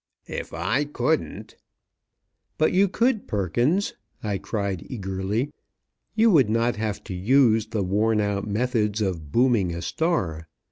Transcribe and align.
If 0.25 0.51
I 0.51 0.85
couldn't" 0.85 1.57
"But 2.57 2.73
you 2.73 2.87
could, 2.89 3.27
Perkins," 3.27 3.93
I 4.23 4.39
cried, 4.39 4.87
eagerly. 4.89 5.51
"You 6.15 6.31
would 6.31 6.49
not 6.49 6.75
have 6.77 7.03
to 7.03 7.13
use 7.13 7.67
the 7.67 7.83
worn 7.83 8.19
out 8.19 8.47
methods 8.47 8.99
of 9.01 9.31
booming 9.31 9.75
a 9.75 9.83
star. 9.83 10.47